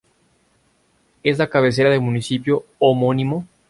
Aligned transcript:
Es 1.21 1.37
la 1.37 1.47
cabecera 1.47 1.91
del 1.91 2.01
municipio 2.01 2.65
homónimo. 2.79 3.45